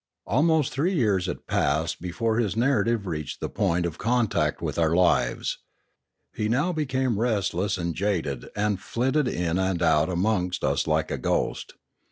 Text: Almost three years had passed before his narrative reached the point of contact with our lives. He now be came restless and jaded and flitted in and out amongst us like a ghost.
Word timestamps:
Almost 0.25 0.73
three 0.73 0.95
years 0.95 1.27
had 1.27 1.45
passed 1.45 2.01
before 2.01 2.39
his 2.39 2.57
narrative 2.57 3.05
reached 3.05 3.39
the 3.39 3.51
point 3.51 3.85
of 3.85 3.99
contact 3.99 4.59
with 4.59 4.79
our 4.79 4.95
lives. 4.95 5.59
He 6.33 6.49
now 6.49 6.73
be 6.73 6.87
came 6.87 7.19
restless 7.19 7.77
and 7.77 7.93
jaded 7.93 8.49
and 8.55 8.79
flitted 8.81 9.27
in 9.27 9.59
and 9.59 9.79
out 9.83 10.09
amongst 10.09 10.63
us 10.63 10.87
like 10.87 11.11
a 11.11 11.19
ghost. 11.19 11.75